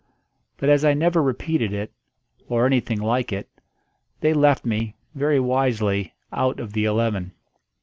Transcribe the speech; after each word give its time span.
But 0.57 0.69
as 0.69 0.83
I 0.83 0.95
never 0.95 1.21
repeated 1.21 1.73
it 1.73 1.91
or 2.49 2.65
anything 2.65 2.99
like 2.99 3.31
it 3.31 3.47
they 4.21 4.33
left 4.33 4.65
me, 4.65 4.95
very 5.13 5.39
wisely, 5.39 6.15
out 6.33 6.59
of 6.59 6.73
the 6.73 6.85
eleven. 6.85 7.33